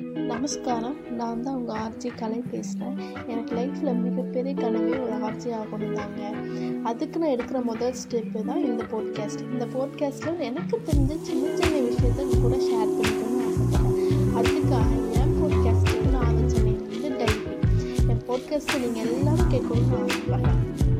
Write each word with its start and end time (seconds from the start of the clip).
நமஸ்காரம். 0.00 0.96
நான் 1.10 1.42
தான் 1.42 1.54
உங்கள் 1.54 1.76
ஆர்ஜி 1.76 2.08
கலை 2.16 2.42
பேசுகிறேன் 2.50 2.96
எனக்கு 3.26 3.56
லைஃப்பில் 3.56 4.00
மிகப்பெரிய 4.02 4.54
கனவே 4.54 4.94
ஒரு 5.02 5.14
ஆர்ஜி 5.26 5.50
ஆகணும் 5.58 5.92
தாங்க. 5.92 6.30
அதுக்கு 6.82 7.18
நான் 7.18 7.30
எடுக்கிற 7.30 7.62
முதல் 7.62 7.94
ஸ்டெப்பு 8.02 8.44
தான் 8.44 8.64
இந்த 8.64 8.84
போட்காஸ்ட் 8.92 9.44
இந்த 9.52 9.66
போட்காஸ்ட்டில் 9.74 10.40
எனக்கு 10.40 10.80
தெரிஞ்ச 10.86 11.20
சின்ன 11.22 11.54
சின்ன 11.56 11.80
விஷயத்த 11.88 12.40
கூட 12.42 12.56
ஷேர் 12.56 12.94
பண்ணிக்கணும்னு 12.96 13.44
ஆசைப்பட்டேன் 13.48 14.36
அதுக்காக 14.38 14.90
என் 15.20 15.36
போட்காஸ்ட்டுக்கு 15.40 16.10
நான் 16.12 16.26
ஆரம்பிச்சேன் 16.26 17.16
டைரி. 17.18 17.38
என் 18.08 18.24
போட்காஸ்ட்டை 18.28 18.80
நீங்கள் 18.80 19.12
எல்லாரும் 19.18 19.52
கேட்கணும்னு 19.52 20.00
ஆசைப்பட்றேன். 20.02 20.83